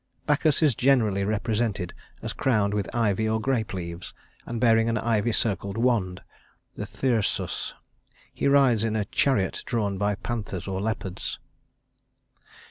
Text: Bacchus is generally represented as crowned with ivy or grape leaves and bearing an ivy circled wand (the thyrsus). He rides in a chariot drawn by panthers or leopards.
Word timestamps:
Bacchus 0.25 0.63
is 0.63 0.73
generally 0.73 1.23
represented 1.23 1.93
as 2.23 2.33
crowned 2.33 2.73
with 2.73 2.89
ivy 2.91 3.29
or 3.29 3.39
grape 3.39 3.71
leaves 3.71 4.15
and 4.47 4.59
bearing 4.59 4.89
an 4.89 4.97
ivy 4.97 5.31
circled 5.31 5.77
wand 5.77 6.23
(the 6.73 6.87
thyrsus). 6.87 7.75
He 8.33 8.47
rides 8.47 8.83
in 8.83 8.95
a 8.95 9.05
chariot 9.05 9.61
drawn 9.63 9.99
by 9.99 10.15
panthers 10.15 10.67
or 10.67 10.81
leopards. 10.81 11.37